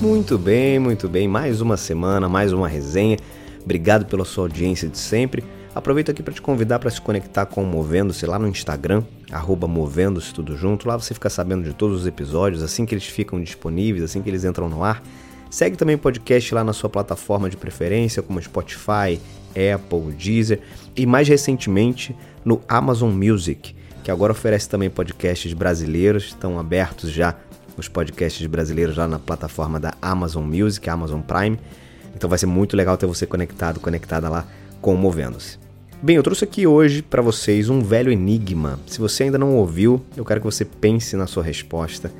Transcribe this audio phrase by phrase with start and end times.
[0.00, 1.28] Muito bem, muito bem.
[1.28, 3.18] Mais uma semana, mais uma resenha.
[3.62, 5.44] Obrigado pela sua audiência de sempre.
[5.74, 9.68] Aproveito aqui para te convidar para se conectar com o Movendo-se lá no Instagram, arroba
[9.68, 10.88] Movendo-se tudo junto.
[10.88, 14.30] Lá você fica sabendo de todos os episódios, assim que eles ficam disponíveis, assim que
[14.30, 15.02] eles entram no ar.
[15.50, 19.20] Segue também o podcast lá na sua plataforma de preferência, como Spotify,
[19.74, 20.60] Apple, Deezer
[20.96, 27.36] e mais recentemente no Amazon Music, que agora oferece também podcasts brasileiros, estão abertos já
[27.80, 31.58] os podcasts brasileiros lá na plataforma da Amazon Music, Amazon Prime.
[32.14, 34.46] Então vai ser muito legal ter você conectado, conectada lá
[34.80, 35.58] com o Movendo-se.
[36.02, 38.78] Bem, eu trouxe aqui hoje para vocês um velho enigma.
[38.86, 42.12] Se você ainda não ouviu, eu quero que você pense na sua resposta,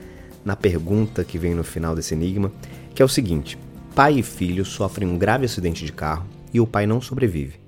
[0.45, 2.51] na pergunta que vem no final desse enigma,
[2.95, 3.59] que é o seguinte:
[3.95, 7.60] pai e filho sofrem um grave acidente de carro e o pai não sobrevive.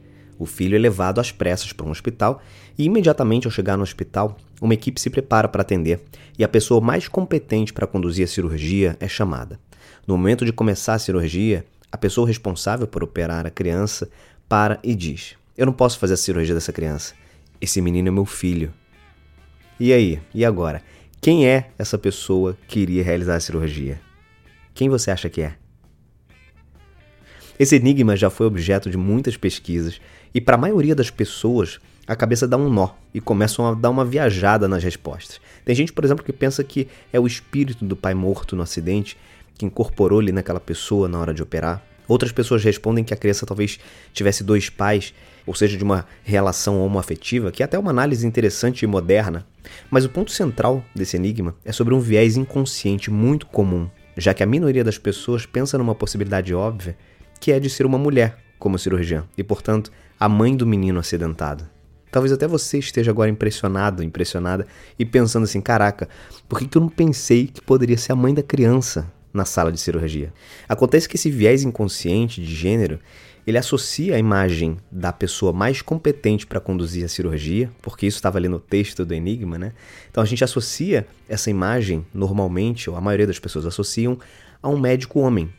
[0.42, 2.42] O filho é levado às pressas para um hospital
[2.76, 6.00] e, imediatamente ao chegar no hospital, uma equipe se prepara para atender
[6.36, 9.60] e a pessoa mais competente para conduzir a cirurgia é chamada.
[10.04, 14.10] No momento de começar a cirurgia, a pessoa responsável por operar a criança
[14.48, 17.14] para e diz: Eu não posso fazer a cirurgia dessa criança.
[17.60, 18.74] Esse menino é meu filho.
[19.78, 20.20] E aí?
[20.34, 20.82] E agora?
[21.20, 24.00] Quem é essa pessoa que iria realizar a cirurgia?
[24.74, 25.61] Quem você acha que é?
[27.62, 30.00] Esse enigma já foi objeto de muitas pesquisas
[30.34, 31.78] e para a maioria das pessoas
[32.08, 35.40] a cabeça dá um nó e começam a dar uma viajada nas respostas.
[35.64, 39.16] Tem gente, por exemplo, que pensa que é o espírito do pai morto no acidente
[39.56, 41.80] que incorporou ali naquela pessoa na hora de operar.
[42.08, 43.78] Outras pessoas respondem que a criança talvez
[44.12, 45.14] tivesse dois pais,
[45.46, 49.46] ou seja, de uma relação homoafetiva, que é até uma análise interessante e moderna.
[49.88, 54.42] Mas o ponto central desse enigma é sobre um viés inconsciente muito comum, já que
[54.42, 56.96] a minoria das pessoas pensa numa possibilidade óbvia,
[57.42, 61.68] que é de ser uma mulher como cirurgiã, e portanto a mãe do menino acidentado.
[62.08, 64.64] Talvez até você esteja agora impressionado, impressionada
[64.96, 66.08] e pensando assim: caraca,
[66.48, 69.72] por que, que eu não pensei que poderia ser a mãe da criança na sala
[69.72, 70.32] de cirurgia?
[70.68, 73.00] Acontece que esse viés inconsciente de gênero
[73.44, 78.38] ele associa a imagem da pessoa mais competente para conduzir a cirurgia, porque isso estava
[78.38, 79.72] ali no texto do Enigma, né?
[80.08, 84.16] Então a gente associa essa imagem, normalmente, ou a maioria das pessoas associam,
[84.62, 85.52] a um médico homem.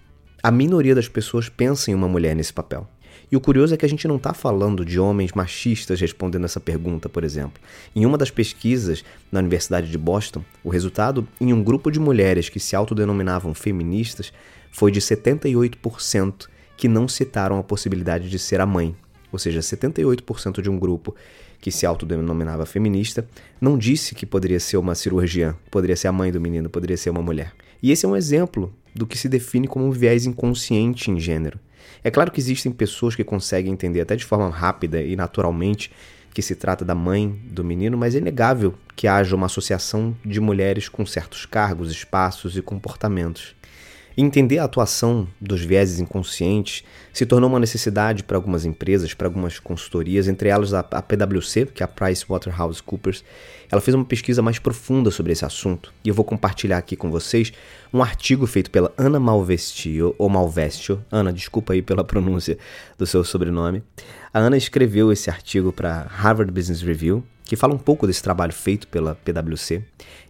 [0.45, 2.85] A minoria das pessoas pensa em uma mulher nesse papel.
[3.31, 6.59] E o curioso é que a gente não está falando de homens machistas respondendo essa
[6.59, 7.63] pergunta, por exemplo.
[7.95, 12.49] Em uma das pesquisas na Universidade de Boston, o resultado em um grupo de mulheres
[12.49, 14.33] que se autodenominavam feministas
[14.69, 18.93] foi de 78% que não citaram a possibilidade de ser a mãe.
[19.31, 21.15] Ou seja, 78% de um grupo
[21.61, 23.25] que se autodenominava feminista
[23.61, 27.11] não disse que poderia ser uma cirurgiã, poderia ser a mãe do menino, poderia ser
[27.11, 27.53] uma mulher.
[27.81, 31.59] E esse é um exemplo do que se define como um viés inconsciente em gênero.
[32.03, 35.91] É claro que existem pessoas que conseguem entender até de forma rápida e naturalmente
[36.33, 40.41] que se trata da mãe do menino, mas é inegável que haja uma associação de
[40.41, 43.55] mulheres com certos cargos, espaços e comportamentos.
[44.15, 49.57] Entender a atuação dos vieses inconscientes se tornou uma necessidade para algumas empresas, para algumas
[49.57, 53.23] consultorias, entre elas a, PwC, que é a PricewaterhouseCoopers.
[53.71, 57.09] Ela fez uma pesquisa mais profunda sobre esse assunto e eu vou compartilhar aqui com
[57.09, 57.51] vocês
[57.91, 61.03] um artigo feito pela Ana Malvestio, ou Malvestio.
[61.11, 62.55] Ana, desculpa aí pela pronúncia
[62.99, 63.81] do seu sobrenome.
[64.31, 68.53] A Ana escreveu esse artigo para Harvard Business Review, que fala um pouco desse trabalho
[68.53, 69.83] feito pela PwC,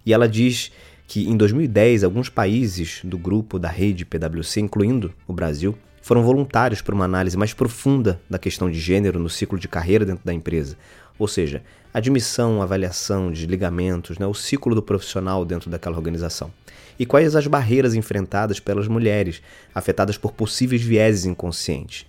[0.05, 0.71] e ela diz
[1.13, 6.81] que em 2010 alguns países do grupo da rede PwC, incluindo o Brasil, foram voluntários
[6.81, 10.33] para uma análise mais profunda da questão de gênero no ciclo de carreira dentro da
[10.33, 10.75] empresa,
[11.19, 11.61] ou seja,
[11.93, 16.51] admissão, avaliação, desligamentos, né, o ciclo do profissional dentro daquela organização.
[16.97, 19.39] E quais as barreiras enfrentadas pelas mulheres
[19.75, 22.07] afetadas por possíveis vieses inconscientes.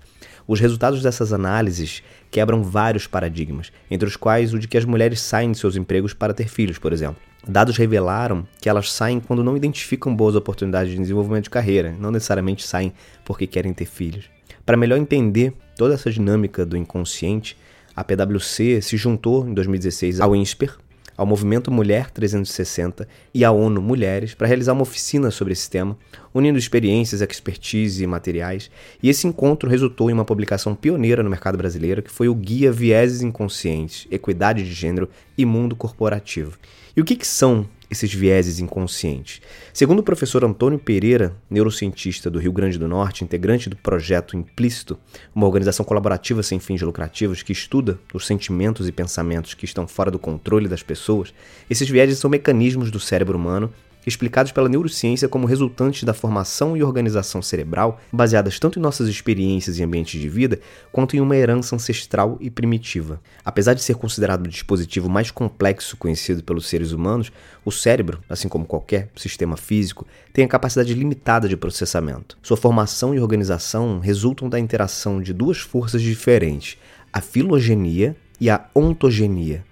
[0.48, 5.20] Os resultados dessas análises quebram vários paradigmas, entre os quais o de que as mulheres
[5.20, 7.20] saem de seus empregos para ter filhos, por exemplo.
[7.46, 12.10] Dados revelaram que elas saem quando não identificam boas oportunidades de desenvolvimento de carreira, não
[12.10, 12.92] necessariamente saem
[13.24, 14.30] porque querem ter filhos.
[14.64, 17.56] Para melhor entender toda essa dinâmica do inconsciente,
[17.94, 20.78] a PwC se juntou em 2016 ao INSPER,
[21.16, 25.96] ao Movimento Mulher 360 e à ONU Mulheres para realizar uma oficina sobre esse tema,
[26.32, 28.70] unindo experiências, expertise e materiais.
[29.02, 32.72] E esse encontro resultou em uma publicação pioneira no mercado brasileiro, que foi o Guia
[32.72, 36.58] Vieses Inconscientes, Equidade de Gênero e Mundo Corporativo.
[36.96, 39.40] E o que, que são esses vieses inconscientes.
[39.72, 44.98] Segundo o professor Antônio Pereira, neurocientista do Rio Grande do Norte, integrante do projeto Implícito,
[45.34, 50.10] uma organização colaborativa sem fins lucrativos que estuda os sentimentos e pensamentos que estão fora
[50.10, 51.32] do controle das pessoas,
[51.68, 53.72] esses vieses são mecanismos do cérebro humano
[54.06, 59.78] explicados pela neurociência como resultantes da formação e organização cerebral, baseadas tanto em nossas experiências
[59.78, 60.60] e ambientes de vida,
[60.92, 63.20] quanto em uma herança ancestral e primitiva.
[63.44, 67.32] Apesar de ser considerado o dispositivo mais complexo conhecido pelos seres humanos,
[67.64, 72.36] o cérebro, assim como qualquer sistema físico, tem a capacidade limitada de processamento.
[72.42, 76.76] Sua formação e organização resultam da interação de duas forças diferentes,
[77.12, 79.64] a filogenia e a ontogenia.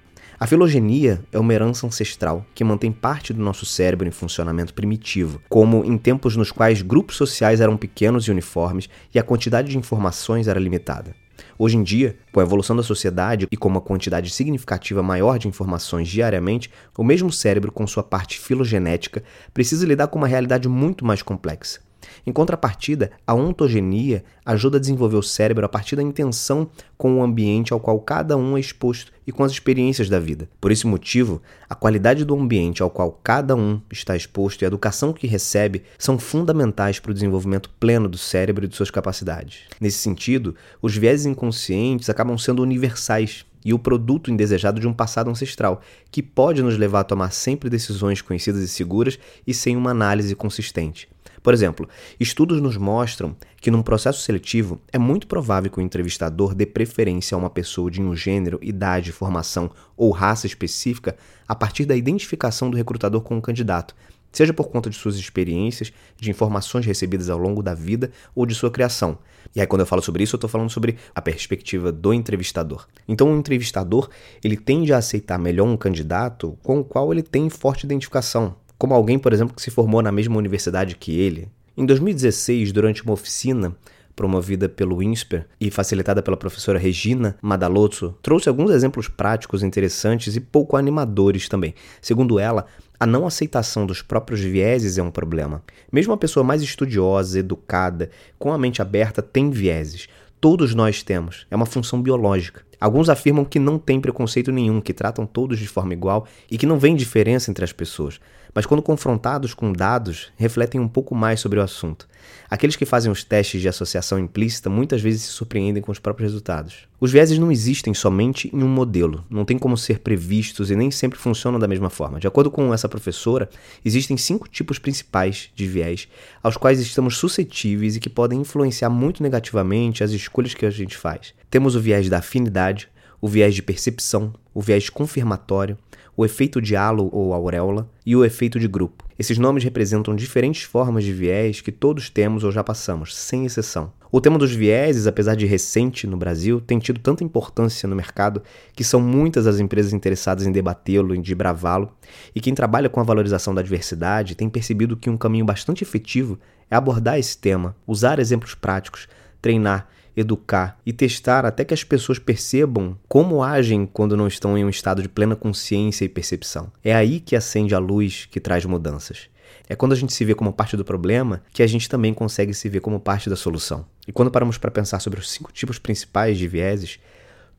[0.43, 5.41] A filogenia é uma herança ancestral que mantém parte do nosso cérebro em funcionamento primitivo,
[5.49, 9.79] como em tempos nos quais grupos sociais eram pequenos e uniformes e a quantidade de
[9.79, 11.15] informações era limitada.
[11.56, 15.47] Hoje em dia, com a evolução da sociedade e com uma quantidade significativa maior de
[15.47, 16.69] informações diariamente,
[16.99, 19.23] o mesmo cérebro, com sua parte filogenética,
[19.55, 21.79] precisa lidar com uma realidade muito mais complexa.
[22.26, 27.22] Em contrapartida, a ontogenia ajuda a desenvolver o cérebro a partir da intenção com o
[27.22, 30.49] ambiente ao qual cada um é exposto e com as experiências da vida.
[30.60, 34.69] Por esse motivo, a qualidade do ambiente ao qual cada um está exposto e a
[34.69, 39.62] educação que recebe são fundamentais para o desenvolvimento pleno do cérebro e de suas capacidades.
[39.81, 45.31] Nesse sentido, os viéses inconscientes acabam sendo universais e o produto indesejado de um passado
[45.31, 49.90] ancestral, que pode nos levar a tomar sempre decisões conhecidas e seguras e sem uma
[49.90, 51.08] análise consistente.
[51.43, 51.89] Por exemplo,
[52.21, 57.35] estudos nos mostram que num processo seletivo é muito provável que o entrevistador dê preferência
[57.35, 61.17] a uma pessoa de um gênero, idade, formação ou raça específica
[61.49, 63.94] a partir da identificação do recrutador com o candidato,
[64.31, 68.55] seja por conta de suas experiências, de informações recebidas ao longo da vida ou de
[68.55, 69.19] sua criação.
[69.55, 72.87] E aí quando eu falo sobre isso, eu estou falando sobre a perspectiva do entrevistador.
[73.09, 74.09] Então o entrevistador,
[74.45, 78.94] ele tende a aceitar melhor um candidato com o qual ele tem forte identificação, como
[78.94, 81.46] alguém, por exemplo, que se formou na mesma universidade que ele.
[81.76, 83.76] Em 2016, durante uma oficina
[84.17, 90.40] promovida pelo INSPER e facilitada pela professora Regina Madalozzo, trouxe alguns exemplos práticos interessantes e
[90.40, 91.76] pouco animadores também.
[92.00, 92.67] Segundo ela,
[92.99, 95.62] a não aceitação dos próprios vieses é um problema.
[95.93, 100.08] Mesmo a pessoa mais estudiosa, educada, com a mente aberta, tem vieses.
[100.40, 101.46] Todos nós temos.
[101.49, 102.64] É uma função biológica.
[102.81, 106.67] Alguns afirmam que não tem preconceito nenhum, que tratam todos de forma igual e que
[106.67, 108.19] não vem diferença entre as pessoas
[108.54, 112.08] mas quando confrontados com dados, refletem um pouco mais sobre o assunto.
[112.50, 116.31] Aqueles que fazem os testes de associação implícita muitas vezes se surpreendem com os próprios
[116.31, 116.87] resultados.
[117.00, 120.90] Os vieses não existem somente em um modelo, não tem como ser previstos e nem
[120.90, 122.20] sempre funcionam da mesma forma.
[122.20, 123.49] De acordo com essa professora,
[123.84, 126.08] existem cinco tipos principais de viés
[126.43, 130.96] aos quais estamos suscetíveis e que podem influenciar muito negativamente as escolhas que a gente
[130.96, 131.34] faz.
[131.50, 132.88] Temos o viés da afinidade,
[133.23, 135.79] o viés de percepção, o viés confirmatório,
[136.17, 139.05] o efeito de halo ou auréola e o efeito de grupo.
[139.17, 143.93] Esses nomes representam diferentes formas de viés que todos temos ou já passamos, sem exceção.
[144.11, 148.43] O tema dos vieses, apesar de recente no Brasil, tem tido tanta importância no mercado
[148.75, 151.93] que são muitas as empresas interessadas em debatê-lo, em desbravá-lo,
[152.35, 156.41] e quem trabalha com a valorização da diversidade tem percebido que um caminho bastante efetivo
[156.69, 159.07] é abordar esse tema, usar exemplos práticos,
[159.41, 164.64] treinar educar e testar até que as pessoas percebam como agem quando não estão em
[164.64, 166.71] um estado de plena consciência e percepção.
[166.85, 169.28] É aí que acende a luz que traz mudanças.
[169.69, 172.52] É quando a gente se vê como parte do problema que a gente também consegue
[172.52, 173.87] se ver como parte da solução.
[174.07, 176.99] E quando paramos para pensar sobre os cinco tipos principais de vieses,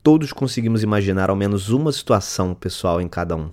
[0.03, 3.51] todos conseguimos imaginar ao menos uma situação pessoal em cada um.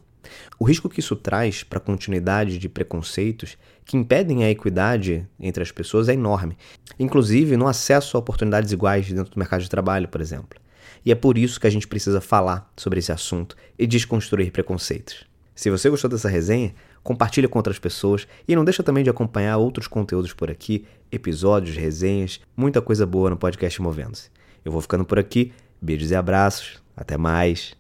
[0.59, 3.57] O risco que isso traz para a continuidade de preconceitos
[3.91, 6.57] que impedem a equidade entre as pessoas é enorme,
[6.97, 10.61] inclusive no acesso a oportunidades iguais dentro do mercado de trabalho, por exemplo.
[11.05, 15.25] E é por isso que a gente precisa falar sobre esse assunto e desconstruir preconceitos.
[15.57, 19.57] Se você gostou dessa resenha, compartilha com outras pessoas e não deixa também de acompanhar
[19.57, 24.31] outros conteúdos por aqui, episódios, resenhas, muita coisa boa no podcast Movendo-se.
[24.65, 27.75] Eu vou ficando por aqui, beijos e abraços, até mais.